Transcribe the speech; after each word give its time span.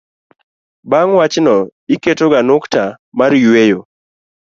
bang' 0.91 1.15
wach 1.17 1.35
no, 1.45 1.55
iketo 1.95 2.25
ga 2.31 2.39
nukta 2.49 2.81
mar 3.17 3.31
yueyo 3.43 3.79